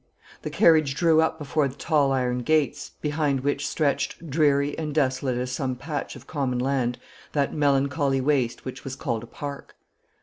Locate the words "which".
3.41-3.67, 8.65-8.83